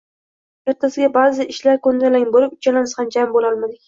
[0.71, 3.77] Ertasiga ba’zi ishlar ko’ndalang bo’lib uchalamiz jam bo’lolmadik.